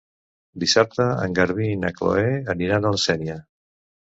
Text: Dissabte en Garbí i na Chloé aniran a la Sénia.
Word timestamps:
Dissabte 0.63 1.05
en 1.25 1.35
Garbí 1.39 1.67
i 1.73 1.77
na 1.83 1.91
Chloé 1.99 2.27
aniran 2.55 2.89
a 2.91 2.97
la 2.97 3.03
Sénia. 3.07 3.41